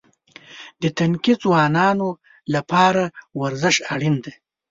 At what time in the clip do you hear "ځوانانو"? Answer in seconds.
1.43-2.09